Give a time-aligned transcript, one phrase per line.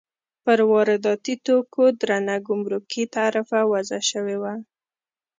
[0.43, 4.53] پر وارداتي توکو درنه ګمرکي تعرفه وضع شوې وه.